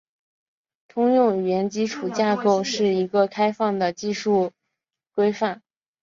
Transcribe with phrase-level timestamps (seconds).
[0.87, 4.51] 通用语言基础架构是一个开放的技术
[5.13, 5.61] 规范。